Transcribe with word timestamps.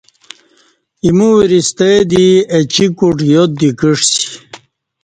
ایمو 1.03 1.29
وری 1.37 1.59
ستہ 1.69 1.89
دی 2.11 2.25
اچی 2.55 2.85
کوٹ 2.97 3.17
یاد 3.31 3.49
دی 3.59 3.69
کعسی 3.79 4.21